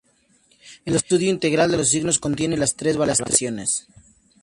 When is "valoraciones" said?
2.97-3.85